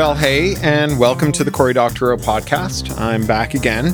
[0.00, 2.98] Well, hey, and welcome to the Cory Doctorow podcast.
[2.98, 3.92] I'm back again.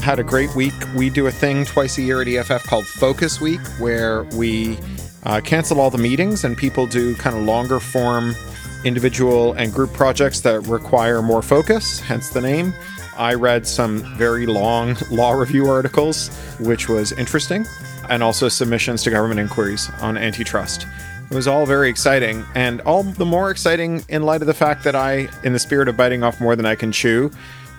[0.00, 0.72] Had a great week.
[0.94, 4.78] We do a thing twice a year at EFF called Focus Week, where we
[5.24, 8.36] uh, cancel all the meetings and people do kind of longer form
[8.84, 12.72] individual and group projects that require more focus, hence the name.
[13.16, 16.28] I read some very long law review articles,
[16.60, 17.66] which was interesting,
[18.08, 20.86] and also submissions to government inquiries on antitrust.
[21.32, 24.84] It was all very exciting, and all the more exciting in light of the fact
[24.84, 27.30] that I, in the spirit of biting off more than I can chew,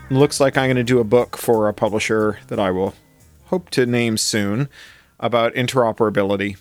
[0.09, 2.95] looks like I'm going to do a book for a publisher that I will
[3.45, 4.70] hope to name soon
[5.20, 6.58] about interoperability.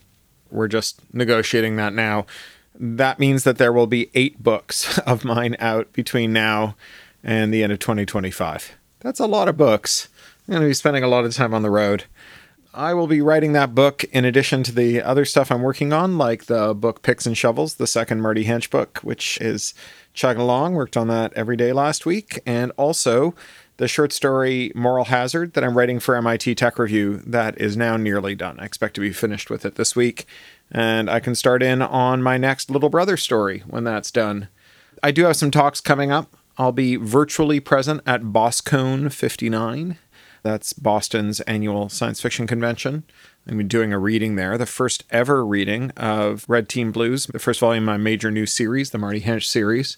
[0.50, 2.27] We're just negotiating that now.
[2.74, 6.77] That means that there will be eight books of mine out between now
[7.24, 8.77] and the end of 2025.
[9.00, 10.11] That's a lot of books.
[10.47, 12.05] I'm going to be spending a lot of time on the road.
[12.75, 16.17] I will be writing that book in addition to the other stuff I'm working on,
[16.17, 19.75] like the book Picks and Shovels, the second Marty Hench book, which is
[20.14, 20.73] chugging along.
[20.73, 22.41] Worked on that every day last week.
[22.47, 23.34] And also
[23.77, 27.98] the short story Moral Hazard that I'm writing for MIT Tech Review that is now
[27.98, 28.59] nearly done.
[28.59, 30.25] I expect to be finished with it this week.
[30.70, 34.48] And I can start in on my next little brother story when that's done.
[35.03, 36.34] I do have some talks coming up.
[36.57, 39.98] I'll be virtually present at Boskone 59
[40.43, 43.05] that's Boston's annual science fiction convention.
[43.47, 47.61] I'm doing a reading there, the first ever reading of Red Team Blues, the first
[47.61, 49.97] volume of my major new series, the Marty Hench series.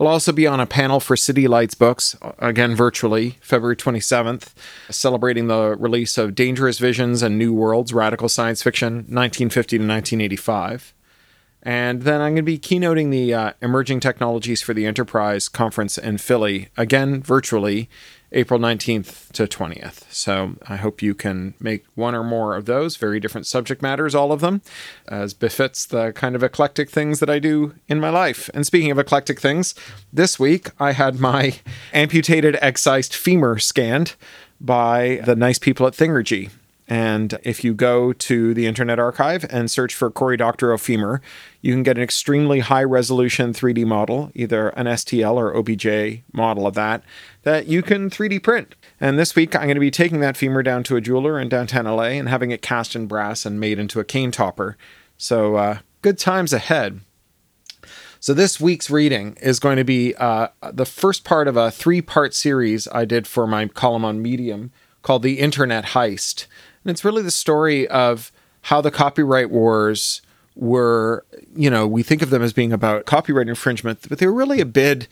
[0.00, 4.54] I'll also be on a panel for City Lights books, again virtually, February 27th,
[4.88, 10.94] celebrating the release of Dangerous Visions and New Worlds, Radical Science Fiction, 1950 to 1985.
[11.62, 15.98] And then I'm going to be keynoting the uh, Emerging Technologies for the Enterprise conference
[15.98, 17.90] in Philly, again virtually,
[18.32, 20.10] April 19th to 20th.
[20.12, 22.96] So I hope you can make one or more of those.
[22.96, 24.62] Very different subject matters, all of them,
[25.08, 28.48] as befits the kind of eclectic things that I do in my life.
[28.54, 29.74] And speaking of eclectic things,
[30.12, 31.58] this week I had my
[31.92, 34.14] amputated excised femur scanned
[34.60, 36.50] by the nice people at Thingergy.
[36.90, 41.22] And if you go to the Internet Archive and search for Cory Doctorow femur,
[41.62, 46.66] you can get an extremely high resolution 3D model, either an STL or OBJ model
[46.66, 47.04] of that,
[47.44, 48.74] that you can 3D print.
[49.00, 51.48] And this week, I'm going to be taking that femur down to a jeweler in
[51.48, 54.76] downtown LA and having it cast in brass and made into a cane topper.
[55.16, 57.02] So, uh, good times ahead.
[58.18, 62.02] So, this week's reading is going to be uh, the first part of a three
[62.02, 66.46] part series I did for my column on Medium called The Internet Heist.
[66.84, 68.32] And it's really the story of
[68.62, 70.22] how the copyright wars
[70.54, 71.24] were,
[71.54, 74.60] you know, we think of them as being about copyright infringement, but they were really
[74.60, 75.08] a bid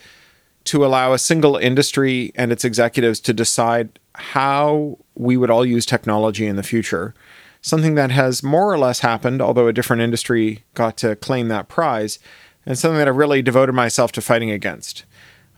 [0.65, 5.87] to allow a single industry and its executives to decide how we would all use
[5.87, 7.15] technology in the future.
[7.63, 11.69] Something that has more or less happened, although a different industry got to claim that
[11.69, 12.19] prize,
[12.67, 15.05] and something that I've really devoted myself to fighting against.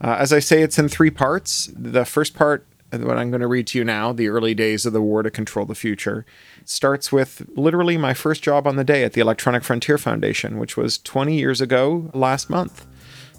[0.01, 1.69] Uh, as I say, it's in three parts.
[1.75, 4.87] The first part Uh, what I'm going to read to you now, the early days
[4.87, 6.25] of the war to control the future,
[6.65, 10.77] starts with literally my first job on the day at the Electronic Frontier Foundation, which
[10.77, 12.87] was 20 years ago last month.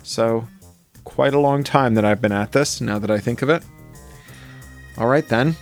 [0.03, 0.47] So,
[1.03, 3.63] quite a long time that I've been at this, now that I think of it.
[4.97, 5.55] All right, then.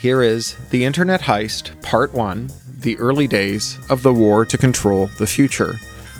[0.00, 5.08] Here is The Internet Heist, Part 1 The Early Days of the War to Control
[5.18, 5.74] the Future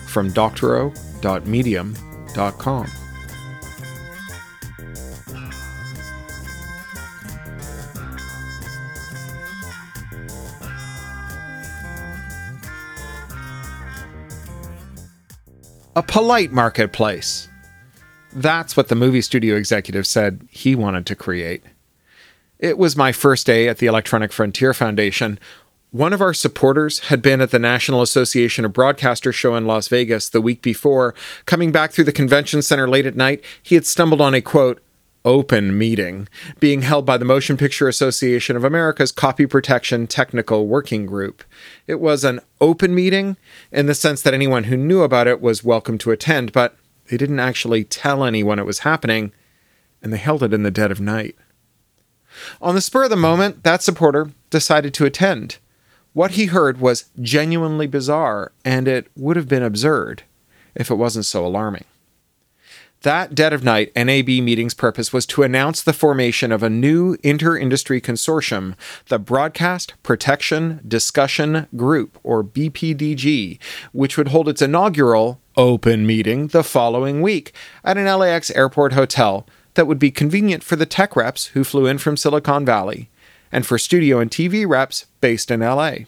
[0.06, 2.86] from doctorow.medium.com.
[15.98, 17.48] a polite marketplace.
[18.32, 21.64] That's what the movie studio executive said he wanted to create.
[22.60, 25.40] It was my first day at the Electronic Frontier Foundation.
[25.90, 29.88] One of our supporters had been at the National Association of Broadcasters show in Las
[29.88, 31.16] Vegas the week before.
[31.46, 34.80] Coming back through the convention center late at night, he had stumbled on a quote,
[35.24, 36.28] open meeting
[36.60, 41.44] being held by the Motion Picture Association of America's Copy Protection Technical Working Group.
[41.86, 43.36] It was an open meeting
[43.72, 46.76] in the sense that anyone who knew about it was welcome to attend, but
[47.10, 49.32] they didn't actually tell anyone it was happening,
[50.02, 51.36] and they held it in the dead of night.
[52.60, 55.58] On the spur of the moment, that supporter decided to attend.
[56.12, 60.22] What he heard was genuinely bizarre, and it would have been absurd
[60.74, 61.84] if it wasn't so alarming.
[63.02, 67.16] That dead of night NAB meeting's purpose was to announce the formation of a new
[67.22, 68.74] inter industry consortium,
[69.06, 73.60] the Broadcast Protection Discussion Group, or BPDG,
[73.92, 77.52] which would hold its inaugural open meeting the following week
[77.84, 81.86] at an LAX airport hotel that would be convenient for the tech reps who flew
[81.86, 83.10] in from Silicon Valley
[83.52, 85.98] and for studio and TV reps based in LA.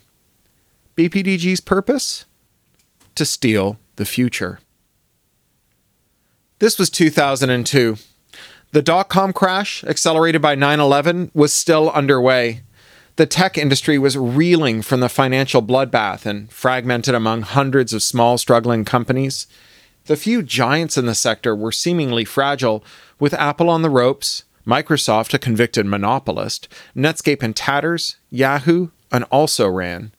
[0.97, 2.25] BPDG's purpose?
[3.15, 4.59] To steal the future.
[6.61, 7.97] This was 2002.
[8.73, 12.61] The dot com crash, accelerated by 9 11, was still underway.
[13.17, 18.37] The tech industry was reeling from the financial bloodbath and fragmented among hundreds of small,
[18.37, 19.47] struggling companies.
[20.05, 22.85] The few giants in the sector were seemingly fragile,
[23.19, 29.67] with Apple on the ropes, Microsoft a convicted monopolist, Netscape in tatters, Yahoo an also
[29.67, 30.13] ran.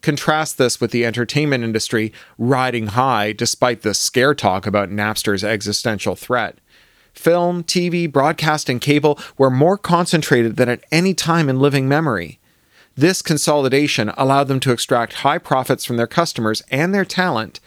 [0.00, 6.14] Contrast this with the entertainment industry riding high despite the scare talk about Napster's existential
[6.14, 6.58] threat.
[7.12, 12.38] Film, TV, broadcast, and cable were more concentrated than at any time in living memory.
[12.94, 17.58] This consolidation allowed them to extract high profits from their customers and their talent,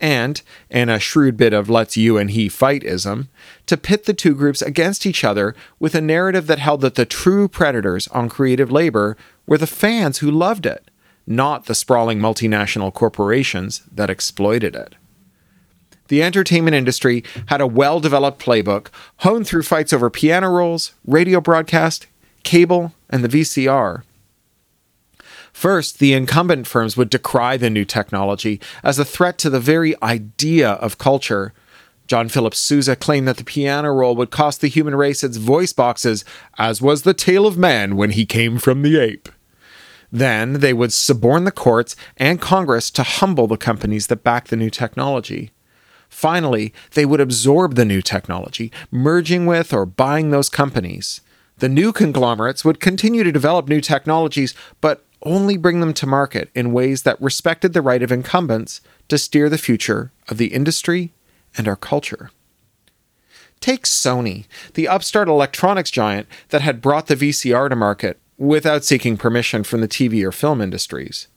[0.00, 0.40] and,
[0.70, 3.28] in a shrewd bit of let's you and he fight ism,
[3.66, 7.04] to pit the two groups against each other with a narrative that held that the
[7.04, 9.16] true predators on creative labor
[9.46, 10.88] were the fans who loved it
[11.26, 14.94] not the sprawling multinational corporations that exploited it.
[16.08, 18.88] The entertainment industry had a well developed playbook
[19.18, 22.08] honed through fights over piano rolls, radio broadcast,
[22.42, 24.02] cable, and the VCR.
[25.52, 29.94] First, the incumbent firms would decry the new technology as a threat to the very
[30.02, 31.52] idea of culture.
[32.08, 35.72] John Philip Sousa claimed that the piano roll would cost the human race its voice
[35.72, 36.24] boxes,
[36.58, 39.28] as was the tail of man when he came from the ape.
[40.12, 44.56] Then they would suborn the courts and Congress to humble the companies that back the
[44.56, 45.52] new technology.
[46.08, 51.20] Finally, they would absorb the new technology, merging with or buying those companies.
[51.58, 56.50] The new conglomerates would continue to develop new technologies, but only bring them to market
[56.54, 61.12] in ways that respected the right of incumbents to steer the future of the industry
[61.56, 62.30] and our culture.
[63.60, 69.18] Take Sony, the upstart electronics giant that had brought the VCR to market without seeking
[69.18, 71.28] permission from the TV or film industries.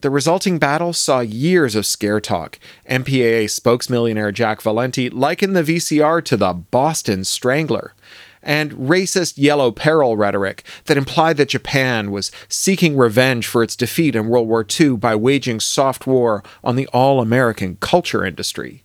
[0.00, 2.58] The resulting battle saw years of scare talk.
[2.90, 7.94] MPAA spokesmillionaire Jack Valenti likened the VCR to the Boston Strangler,
[8.42, 14.16] and racist yellow peril rhetoric that implied that Japan was seeking revenge for its defeat
[14.16, 18.82] in World War II by waging soft war on the all American culture industry.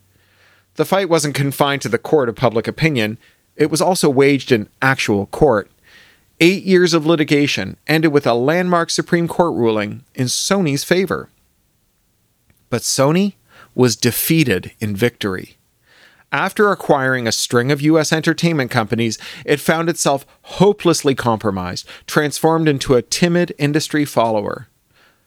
[0.75, 3.18] The fight wasn't confined to the court of public opinion,
[3.56, 5.69] it was also waged in actual court
[6.41, 11.30] Eight years of litigation ended with a landmark Supreme Court ruling in Sony's favor.
[12.69, 13.33] But Sony
[13.75, 15.57] was defeated in victory.
[16.31, 18.13] After acquiring a string of U.S.
[18.13, 24.69] entertainment companies, it found itself hopelessly compromised, transformed into a timid industry follower.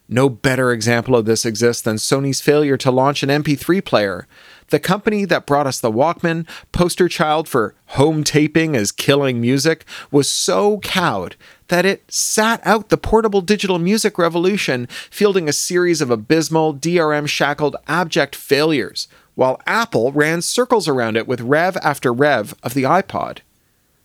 [0.08, 4.26] No better example of this exists than Sony's failure to launch an MP3 player,
[4.72, 9.84] the company that brought us the Walkman, poster child for home taping as killing music,
[10.10, 11.36] was so cowed
[11.68, 17.28] that it sat out the portable digital music revolution, fielding a series of abysmal, DRM
[17.28, 22.82] shackled, abject failures, while Apple ran circles around it with rev after rev of the
[22.82, 23.38] iPod.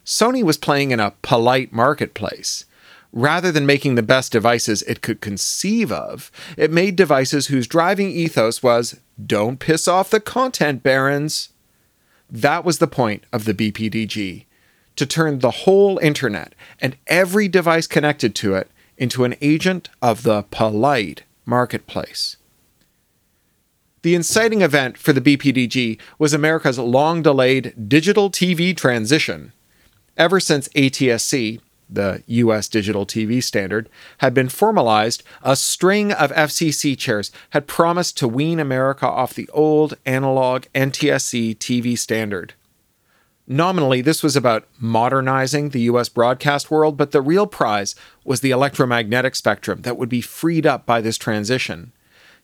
[0.05, 2.65] Sony was playing in a polite marketplace.
[3.13, 8.11] Rather than making the best devices it could conceive of, it made devices whose driving
[8.11, 11.49] ethos was don't piss off the content barons.
[12.29, 14.45] That was the point of the BPDG
[14.97, 20.23] to turn the whole internet and every device connected to it into an agent of
[20.23, 22.37] the polite marketplace.
[24.01, 29.53] The inciting event for the BPDG was America's long delayed digital TV transition.
[30.15, 31.59] Ever since ATSC,
[31.89, 33.89] the US digital TV standard,
[34.19, 39.49] had been formalized, a string of FCC chairs had promised to wean America off the
[39.49, 42.53] old analog NTSC TV standard.
[43.49, 48.51] Nominally, this was about modernizing the US broadcast world, but the real prize was the
[48.51, 51.93] electromagnetic spectrum that would be freed up by this transition.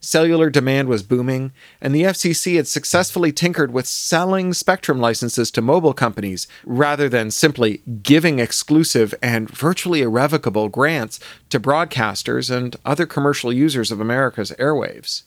[0.03, 5.61] Cellular demand was booming, and the FCC had successfully tinkered with selling spectrum licenses to
[5.61, 13.05] mobile companies rather than simply giving exclusive and virtually irrevocable grants to broadcasters and other
[13.05, 15.23] commercial users of America's airwaves.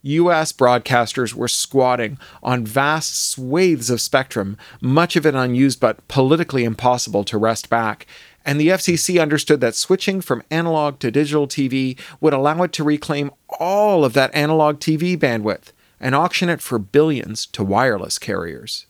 [0.00, 6.64] US broadcasters were squatting on vast swathes of spectrum, much of it unused but politically
[6.64, 8.06] impossible to wrest back,
[8.44, 12.84] and the FCC understood that switching from analog to digital TV would allow it to
[12.84, 18.86] reclaim all of that analog TV bandwidth and auction it for billions to wireless carriers.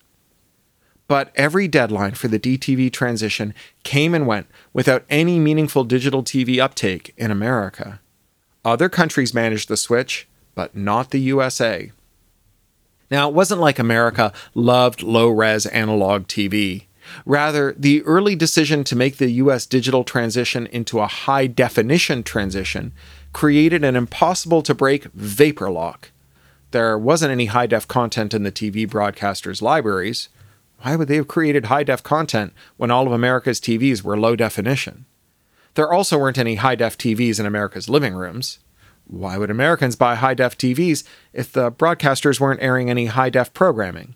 [1.06, 6.58] But every deadline for the DTV transition came and went without any meaningful digital TV
[6.58, 8.00] uptake in America.
[8.64, 11.92] Other countries managed the switch, but not the USA.
[13.10, 16.86] Now, it wasn't like America loved low res analog TV.
[17.26, 22.92] Rather, the early decision to make the US digital transition into a high definition transition
[23.32, 26.10] created an impossible to break vapor lock.
[26.70, 30.28] there wasn't any high def content in the TV broadcasters' libraries,
[30.80, 34.36] why would they have created high def content when all of America's TVs were low
[34.36, 35.06] definition?
[35.74, 38.58] There also weren't any high def TVs in America's living rooms.
[39.06, 43.52] Why would Americans buy high def TVs if the broadcasters weren't airing any high def
[43.52, 44.14] programming?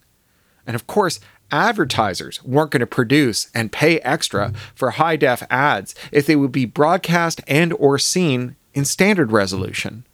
[0.66, 5.94] And of course, advertisers weren't going to produce and pay extra for high def ads
[6.12, 10.04] if they would be broadcast and or seen in standard resolution.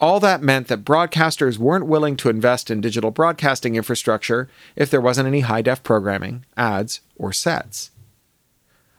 [0.00, 5.00] All that meant that broadcasters weren't willing to invest in digital broadcasting infrastructure if there
[5.00, 7.92] wasn't any high def programming, ads, or sets.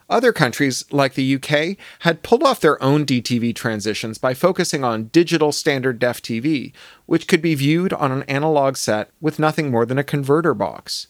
[0.08, 5.08] Other countries, like the UK, had pulled off their own DTV transitions by focusing on
[5.08, 6.72] digital standard def TV,
[7.06, 11.08] which could be viewed on an analog set with nothing more than a converter box.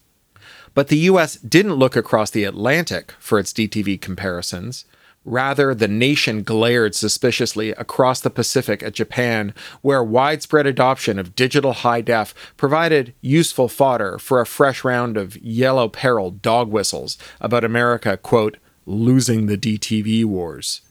[0.75, 4.85] But the US didn't look across the Atlantic for its DTV comparisons.
[5.25, 11.73] Rather, the nation glared suspiciously across the Pacific at Japan, where widespread adoption of digital
[11.73, 17.65] high def provided useful fodder for a fresh round of yellow peril dog whistles about
[17.65, 20.83] America, quote, losing the DTV wars.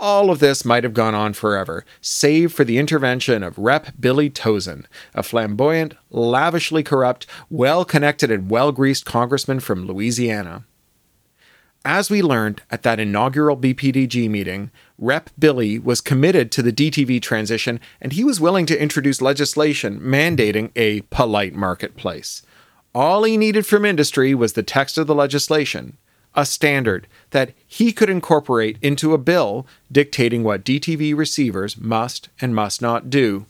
[0.00, 3.88] All of this might have gone on forever, save for the intervention of Rep.
[4.00, 10.64] Billy Tauzin, a flamboyant, lavishly corrupt, well connected, and well greased congressman from Louisiana.
[11.84, 15.28] As we learned at that inaugural BPDG meeting, Rep.
[15.38, 20.70] Billy was committed to the DTV transition and he was willing to introduce legislation mandating
[20.76, 22.40] a polite marketplace.
[22.94, 25.98] All he needed from industry was the text of the legislation,
[26.34, 32.54] a standard that he could incorporate into a bill dictating what DTV receivers must and
[32.54, 33.46] must not do.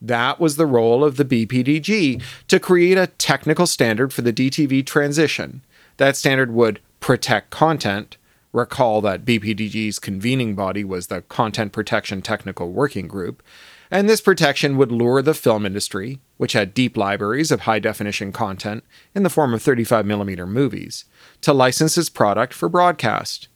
[0.00, 4.86] That was the role of the BPDG to create a technical standard for the DTV
[4.86, 5.62] transition.
[5.98, 8.16] That standard would protect content.
[8.52, 13.42] Recall that BPDG's convening body was the Content Protection Technical Working Group,
[13.90, 18.32] and this protection would lure the film industry, which had deep libraries of high definition
[18.32, 21.04] content in the form of 35mm movies,
[21.40, 23.48] to license its product for broadcast.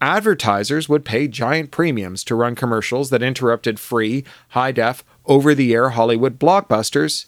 [0.00, 5.72] Advertisers would pay giant premiums to run commercials that interrupted free, high def, over the
[5.72, 7.26] air Hollywood blockbusters,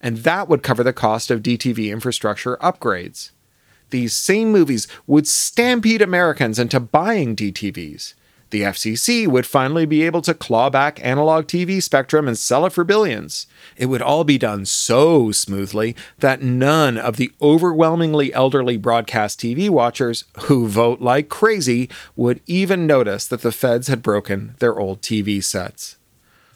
[0.00, 3.30] and that would cover the cost of DTV infrastructure upgrades
[3.90, 8.14] these same movies would stampede Americans into buying DTVs.
[8.56, 12.72] The FCC would finally be able to claw back analog TV spectrum and sell it
[12.72, 13.46] for billions.
[13.76, 19.68] It would all be done so smoothly that none of the overwhelmingly elderly broadcast TV
[19.68, 25.02] watchers who vote like crazy would even notice that the feds had broken their old
[25.02, 25.98] TV sets.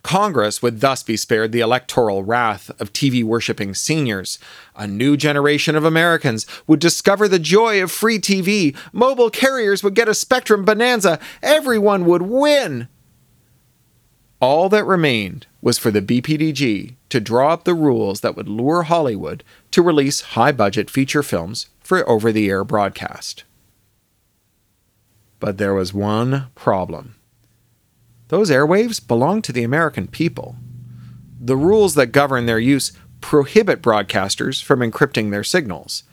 [0.02, 4.38] Congress would thus be spared the electoral wrath of TV worshipping seniors.
[4.74, 8.76] A new generation of Americans would discover the joy of free TV.
[8.92, 11.18] Mobile carriers would get a spectrum bonanza.
[11.42, 12.88] Everyone would win.
[14.40, 18.84] All that remained was for the BPDG to draw up the rules that would lure
[18.84, 23.44] Hollywood to release high budget feature films for over the air broadcast.
[25.40, 27.16] But there was one problem.
[28.30, 30.54] Those airwaves belong to the American people.
[31.40, 36.04] The rules that govern their use prohibit broadcasters from encrypting their signals.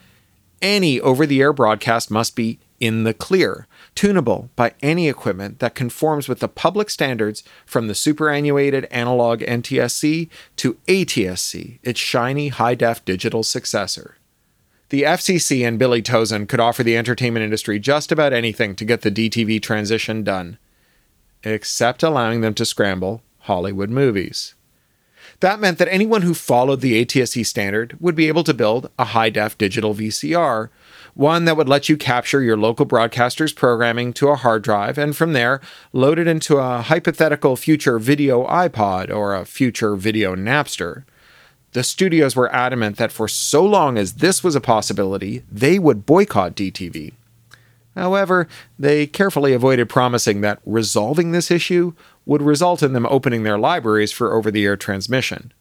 [0.59, 5.75] Any over the air broadcast must be in the clear, tunable by any equipment that
[5.75, 12.73] conforms with the public standards from the superannuated analog NTSC to ATSC, its shiny high
[12.73, 14.15] def digital successor.
[14.89, 19.01] The FCC and Billy Tauzin could offer the entertainment industry just about anything to get
[19.01, 20.57] the DTV transition done
[21.43, 24.55] except allowing them to scramble Hollywood movies.
[25.39, 29.05] That meant that anyone who followed the ATSC standard would be able to build a
[29.05, 30.69] high def digital VCR,
[31.13, 35.15] one that would let you capture your local broadcaster's programming to a hard drive and
[35.15, 35.61] from there
[35.93, 41.03] load it into a hypothetical future video iPod or a future video Napster.
[41.73, 46.05] The studios were adamant that for so long as this was a possibility, they would
[46.05, 47.13] boycott DTV.
[47.97, 51.93] However, they carefully avoided promising that resolving this issue
[52.27, 55.51] would result in them opening their libraries for over the air transmission.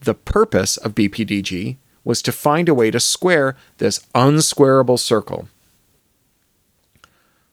[0.00, 5.48] The purpose of BPDG was to find a way to square this unsquarable circle.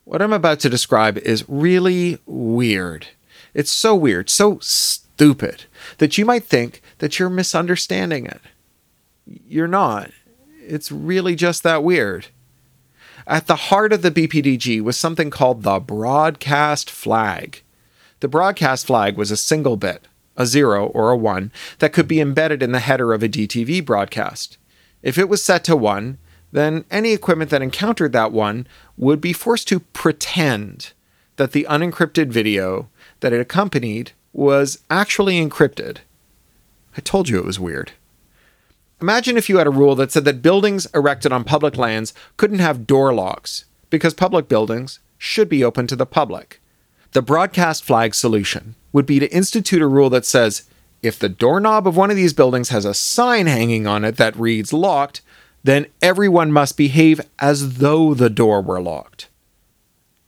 [0.04, 3.08] What I'm about to describe is really weird.
[3.54, 5.64] It's so weird, so stupid,
[6.00, 8.42] that you might think that you're misunderstanding it.
[9.26, 10.12] You're not.
[10.60, 12.28] It's really just that weird.
[13.28, 17.62] At the heart of the BPDG was something called the broadcast flag.
[18.20, 22.20] The broadcast flag was a single bit, a zero or a one, that could be
[22.20, 24.58] embedded in the header of a DTV broadcast.
[25.02, 26.18] If it was set to one,
[26.52, 30.94] then any equipment that encountered that one would be forced to pretend
[31.38, 32.90] that the unencrypted video
[33.22, 35.98] that it accompanied was actually encrypted.
[36.98, 37.94] I told you it was weird.
[39.02, 42.60] Imagine if you had a rule that said that buildings erected on public lands couldn't
[42.60, 46.62] have door locks, because public buildings should be open to the public.
[47.14, 50.64] The broadcast flag solution would be to institute a rule that says
[51.02, 54.36] if the doorknob of one of these buildings has a sign hanging on it that
[54.36, 55.22] reads locked,
[55.64, 59.28] then everyone must behave as though the door were locked.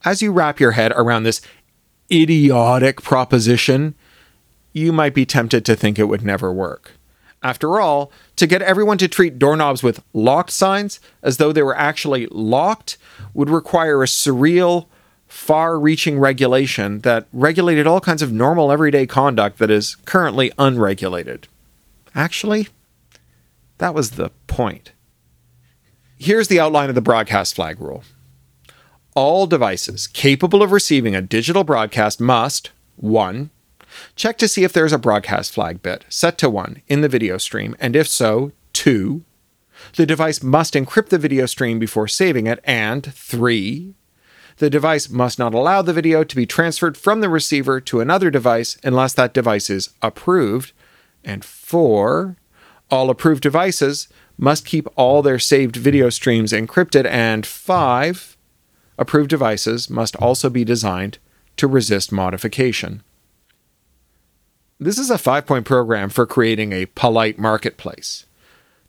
[0.04, 1.40] As you wrap your head around this
[2.10, 3.94] idiotic proposition,
[4.72, 6.92] you might be tempted to think it would never work.
[7.42, 11.76] After all, to get everyone to treat doorknobs with locked signs as though they were
[11.76, 12.98] actually locked
[13.32, 14.86] would require a surreal,
[15.26, 21.48] far reaching regulation that regulated all kinds of normal everyday conduct that is currently unregulated.
[22.14, 22.68] Actually,
[23.78, 24.92] that was the point.
[26.16, 28.04] Here's the outline of the broadcast flag rule
[29.14, 33.50] all devices capable of receiving a digital broadcast must 1.
[34.16, 37.38] Check to see if there's a broadcast flag bit set to 1 in the video
[37.38, 39.22] stream, and if so, 2.
[39.96, 43.94] The device must encrypt the video stream before saving it, and 3.
[44.58, 48.30] The device must not allow the video to be transferred from the receiver to another
[48.30, 50.72] device unless that device is approved,
[51.24, 52.36] and 4.
[52.90, 54.08] All approved devices
[54.38, 58.36] must keep all their saved video streams encrypted, and 5
[58.96, 61.18] approved devices must also be designed
[61.56, 63.02] to resist modification.
[64.84, 68.26] This is a five point program for creating a polite marketplace.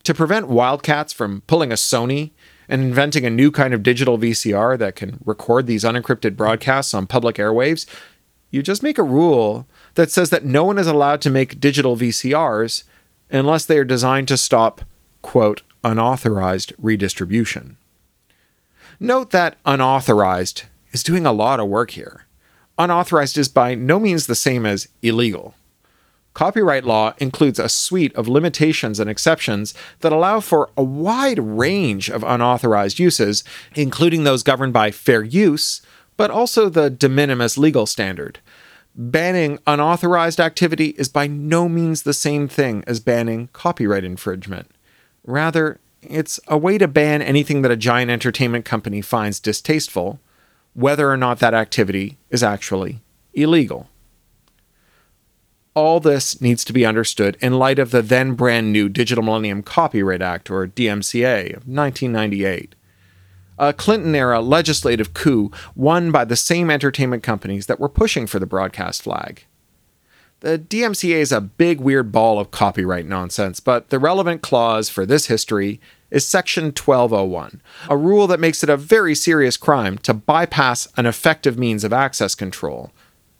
[0.04, 2.32] To prevent wildcats from pulling a Sony
[2.68, 7.08] and inventing a new kind of digital VCR that can record these unencrypted broadcasts on
[7.08, 7.86] public airwaves,
[8.52, 11.96] you just make a rule that says that no one is allowed to make digital
[11.96, 12.84] VCRs
[13.32, 14.82] unless they are designed to stop,
[15.22, 17.78] quote, unauthorized redistribution.
[19.00, 22.26] Note that unauthorized is doing a lot of work here.
[22.78, 25.56] Unauthorized is by no means the same as illegal.
[26.36, 32.10] Copyright law includes a suite of limitations and exceptions that allow for a wide range
[32.10, 35.82] of unauthorized uses, including those governed by fair use,
[36.18, 38.40] but also the de minimis legal standard.
[38.94, 44.70] Banning unauthorized activity is by no means the same thing as banning copyright infringement.
[45.26, 50.20] Rather, it's a way to ban anything that a giant entertainment company finds distasteful,
[50.74, 53.00] whether or not that activity is actually
[53.34, 53.88] illegal.
[55.76, 59.62] All this needs to be understood in light of the then brand new Digital Millennium
[59.62, 62.76] Copyright Act, or DMCA, of 1998.
[63.60, 68.40] A Clinton era legislative coup won by the same entertainment companies that were pushing for
[68.40, 69.44] the broadcast flag.
[70.40, 75.06] The DMCA is a big weird ball of copyright nonsense, but the relevant clause for
[75.06, 80.14] this history is Section 1201, a rule that makes it a very serious crime to
[80.14, 82.92] bypass an effective means of access control,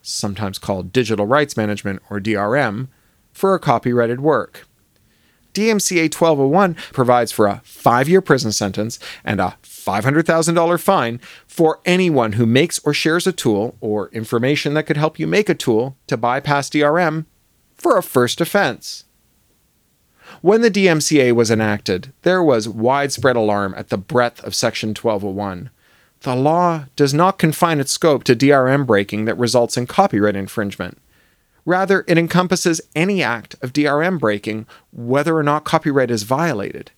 [0.06, 2.88] sometimes called digital rights management or DRM,
[3.32, 4.66] for a copyrighted work.
[5.52, 12.32] DMCA 1201 provides for a five year prison sentence and a $500,000 fine for anyone
[12.32, 15.96] who makes or shares a tool or information that could help you make a tool
[16.08, 17.24] to bypass DRM
[17.74, 19.04] for a first offense.
[20.42, 25.70] When the DMCA was enacted, there was widespread alarm at the breadth of Section 1201.
[26.20, 30.98] The law does not confine its scope to DRM breaking that results in copyright infringement.
[31.64, 36.92] Rather, it encompasses any act of DRM breaking, whether or not copyright is violated.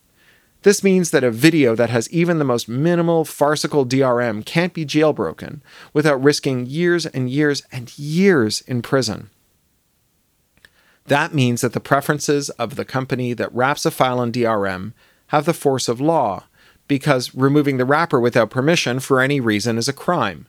[0.63, 4.85] This means that a video that has even the most minimal farcical DRM can't be
[4.85, 5.61] jailbroken
[5.93, 9.31] without risking years and years and years in prison.
[11.07, 14.93] That means that the preferences of the company that wraps a file in DRM
[15.29, 16.45] have the force of law,
[16.89, 20.49] because removing the wrapper without permission for any reason is a crime.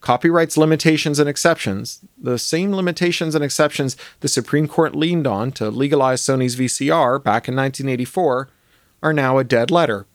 [0.00, 5.70] Copyright's limitations and exceptions, the same limitations and exceptions the Supreme Court leaned on to
[5.70, 8.48] legalize Sony's VCR back in 1984,
[9.02, 10.06] are now a dead letter.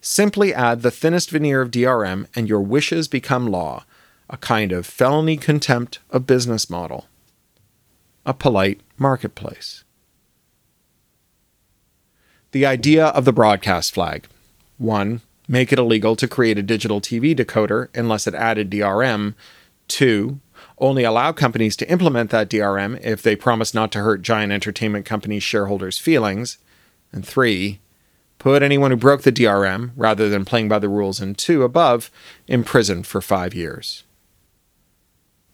[0.00, 3.84] Simply add the thinnest veneer of DRM and your wishes become law,
[4.30, 7.06] a kind of felony contempt of business model
[8.28, 9.84] a polite marketplace.
[12.50, 14.26] The idea of the broadcast flag
[14.78, 15.20] 1.
[15.46, 19.34] Make it illegal to create a digital TV decoder unless it added DRM.
[19.88, 20.40] 2.
[20.78, 25.06] Only allow companies to implement that DRM if they promise not to hurt giant entertainment
[25.06, 26.58] companies' shareholders' feelings.
[27.12, 27.80] And 3.
[28.38, 32.10] Put anyone who broke the DRM, rather than playing by the rules in 2 above,
[32.46, 34.04] in prison for five years.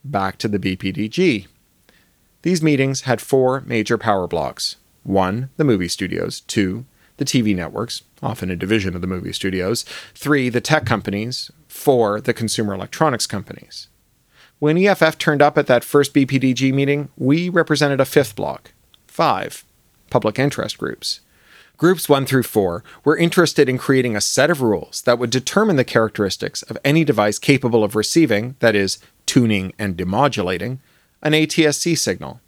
[0.05, 1.47] Back to the BPDG.
[2.43, 8.03] These meetings had four major power blocks one, the movie studios, two, the TV networks,
[8.23, 13.27] often a division of the movie studios, three, the tech companies, four, the consumer electronics
[13.27, 13.89] companies.
[14.59, 18.73] When EFF turned up at that first BPDG meeting, we represented a fifth block
[19.07, 19.65] 5.
[20.11, 21.21] Public interest groups.
[21.77, 25.77] Groups 1 through 4 were interested in creating a set of rules that would determine
[25.77, 30.79] the characteristics of any device capable of receiving, that is, tuning and demodulating,
[31.21, 32.41] an ATSC signal.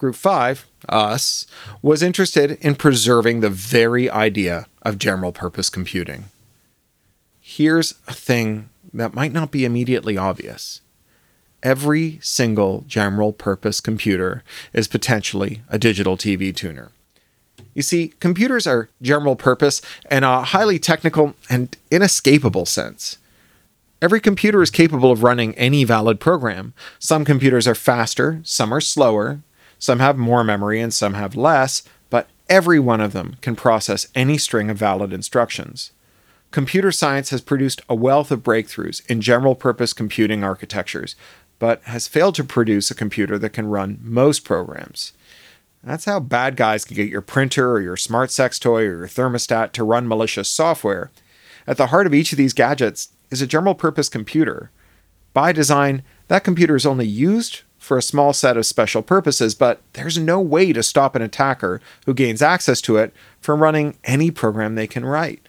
[0.00, 1.46] Group 5, us,
[1.82, 6.24] was interested in preserving the very idea of general purpose computing.
[7.38, 10.80] Here's a thing that might not be immediately obvious
[11.62, 16.92] every single general purpose computer is potentially a digital TV tuner.
[17.74, 23.18] You see, computers are general purpose in a highly technical and inescapable sense.
[24.00, 26.72] Every computer is capable of running any valid program.
[26.98, 29.42] Some computers are faster, some are slower,
[29.80, 34.06] some have more memory, and some have less, but every one of them can process
[34.14, 35.90] any string of valid instructions.
[36.50, 41.16] Computer science has produced a wealth of breakthroughs in general purpose computing architectures,
[41.58, 45.12] but has failed to produce a computer that can run most programs.
[45.82, 49.08] That's how bad guys can get your printer or your smart sex toy or your
[49.08, 51.10] thermostat to run malicious software.
[51.66, 54.70] At the heart of each of these gadgets is a general purpose computer.
[55.32, 59.80] By design, that computer is only used for a small set of special purposes, but
[59.94, 64.30] there's no way to stop an attacker who gains access to it from running any
[64.30, 65.48] program they can write.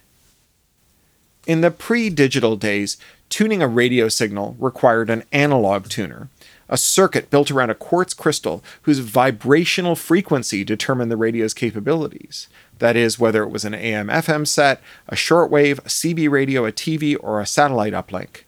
[1.45, 2.97] In the pre digital days,
[3.29, 6.29] tuning a radio signal required an analog tuner,
[6.67, 12.47] a circuit built around a quartz crystal whose vibrational frequency determined the radio's capabilities.
[12.79, 16.71] That is, whether it was an AM FM set, a shortwave, a CB radio, a
[16.71, 18.45] TV, or a satellite uplink.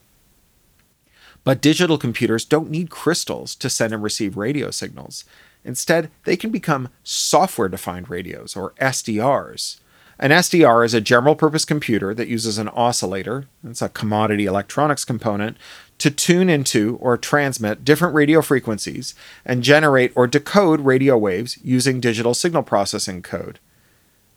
[1.43, 5.25] But digital computers don't need crystals to send and receive radio signals.
[5.65, 9.79] Instead, they can become software defined radios, or SDRs.
[10.19, 15.03] An SDR is a general purpose computer that uses an oscillator, that's a commodity electronics
[15.03, 15.57] component,
[15.97, 21.99] to tune into or transmit different radio frequencies and generate or decode radio waves using
[21.99, 23.59] digital signal processing code.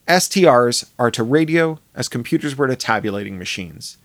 [0.08, 3.98] SDRs are to radio as computers were to tabulating machines.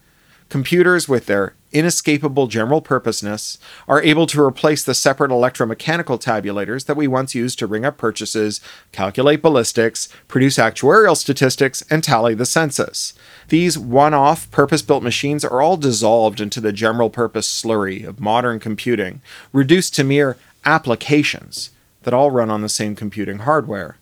[0.52, 6.98] Computers, with their inescapable general purposeness, are able to replace the separate electromechanical tabulators that
[6.98, 8.60] we once used to ring up purchases,
[8.92, 13.14] calculate ballistics, produce actuarial statistics, and tally the census.
[13.48, 18.20] These one off, purpose built machines are all dissolved into the general purpose slurry of
[18.20, 19.22] modern computing,
[19.54, 20.36] reduced to mere
[20.66, 21.70] applications
[22.04, 23.96] that all run on the same computing hardware.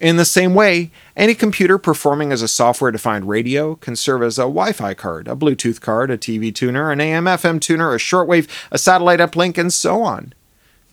[0.00, 4.38] In the same way, any computer performing as a software defined radio can serve as
[4.38, 7.98] a Wi Fi card, a Bluetooth card, a TV tuner, an AM FM tuner, a
[7.98, 10.32] shortwave, a satellite uplink, and so on.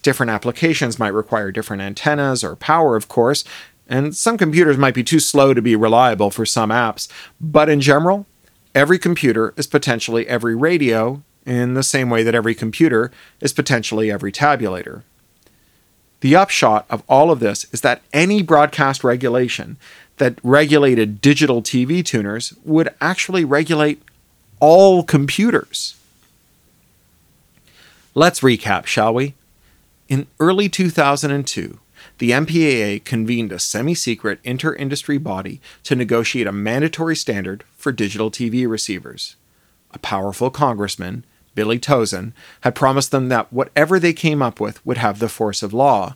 [0.04, 3.46] Different applications might require different antennas or power, of course,
[3.88, 7.08] and some computers might be too slow to be reliable for some apps,
[7.40, 8.26] but in general,
[8.76, 14.12] every computer is potentially every radio in the same way that every computer is potentially
[14.12, 15.04] every tabulator.
[16.22, 19.78] The upshot of all of this is that any broadcast regulation
[20.18, 24.02] that regulated digital TV tuners would actually regulate
[24.60, 25.96] all computers.
[28.16, 29.36] Let's recap, shall we?
[30.10, 31.80] In early 2002,
[32.18, 37.92] the MPAA convened a semi secret inter industry body to negotiate a mandatory standard for
[37.92, 39.36] digital TV receivers.
[39.92, 41.26] A powerful congressman,
[41.58, 45.64] Billy Tauzin, had promised them that whatever they came up with would have the force
[45.64, 46.16] of law.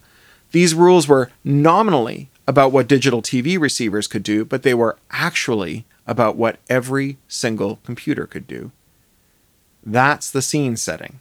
[0.51, 5.87] These rules were nominally about what digital TV receivers could do, but they were actually
[6.05, 8.71] about what every single computer could do.
[9.83, 11.19] That's the scene setting.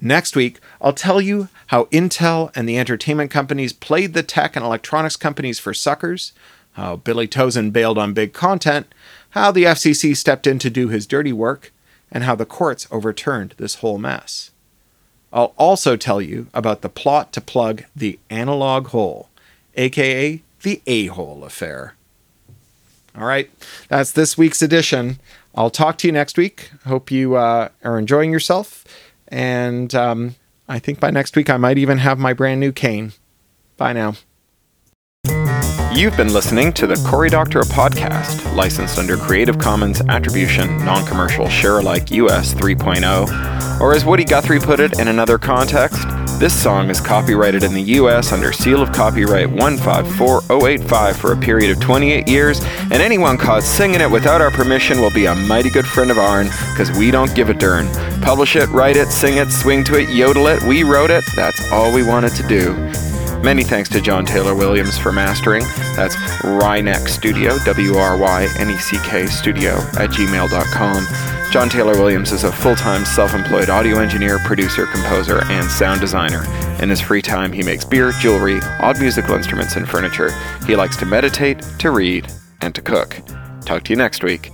[0.00, 4.64] Next week, I'll tell you how Intel and the entertainment companies played the tech and
[4.64, 6.32] electronics companies for suckers,
[6.72, 8.86] how Billy Tauzin bailed on big content,
[9.30, 11.73] how the FCC stepped in to do his dirty work,
[12.14, 14.52] and how the courts overturned this whole mess.
[15.32, 19.28] I'll also tell you about the plot to plug the analog hole,
[19.74, 21.94] aka the a hole affair.
[23.18, 23.50] All right,
[23.88, 25.18] that's this week's edition.
[25.56, 26.70] I'll talk to you next week.
[26.86, 28.84] Hope you uh, are enjoying yourself.
[29.28, 30.36] And um,
[30.68, 33.12] I think by next week, I might even have my brand new cane.
[33.76, 34.14] Bye now.
[35.94, 41.48] You've been listening to the Cory Doctorow podcast, licensed under Creative Commons Attribution, Non Commercial
[41.48, 43.80] Share Alike US 3.0.
[43.80, 46.02] Or as Woody Guthrie put it in another context,
[46.40, 51.70] this song is copyrighted in the US under seal of copyright 154085 for a period
[51.70, 55.70] of 28 years, and anyone caught singing it without our permission will be a mighty
[55.70, 57.88] good friend of ourn, because we don't give a darn.
[58.20, 61.70] Publish it, write it, sing it, swing to it, yodel it, we wrote it, that's
[61.70, 62.74] all we wanted to do.
[63.44, 65.64] Many thanks to John Taylor Williams for mastering.
[65.96, 71.52] That's Wryneck Studio, W R Y N E C K Studio at gmail.com.
[71.52, 76.00] John Taylor Williams is a full time self employed audio engineer, producer, composer, and sound
[76.00, 76.42] designer.
[76.82, 80.30] In his free time, he makes beer, jewelry, odd musical instruments, and furniture.
[80.66, 83.14] He likes to meditate, to read, and to cook.
[83.66, 84.53] Talk to you next week.